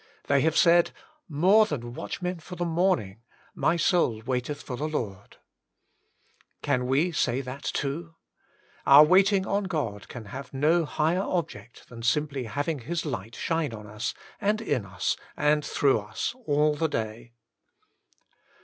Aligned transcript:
They 0.23 0.41
have 0.41 0.57
said,' 0.57 0.89
More 1.47 1.67
than 1.67 1.93
watchmen 1.93 2.37
8o 2.37 2.37
WAITING 2.37 2.37
ON 2.37 2.39
GODI 2.39 2.43
for 2.43 2.55
the 2.55 2.65
morniiig, 3.05 3.17
my 3.53 3.77
soul 3.77 4.21
waiteth 4.25 4.61
for 4.63 4.75
the 4.75 4.87
Lord/ 4.87 5.37
Can 6.63 6.87
we 6.87 7.11
say 7.11 7.41
that 7.41 7.61
too? 7.61 8.15
Our 8.87 9.03
waiting 9.03 9.45
on 9.45 9.65
God 9.65 10.07
can 10.07 10.25
have 10.25 10.55
no 10.55 10.85
higher 10.85 11.21
object 11.21 11.87
than 11.89 12.01
simply 12.01 12.45
having 12.45 12.79
His 12.79 13.05
light 13.05 13.35
shine 13.35 13.73
on 13.75 13.85
as, 13.87 14.15
and 14.39 14.59
in 14.59 14.87
us, 14.87 15.17
and 15.37 15.63
through 15.63 15.99
us, 15.99 16.33
all 16.47 16.73
the 16.73 16.89
day. 16.89 17.33